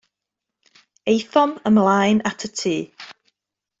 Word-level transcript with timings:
Aethom 1.11 1.53
ymlaen 1.71 2.25
at 2.31 2.47
y 2.47 2.49
tŷ. 2.63 2.75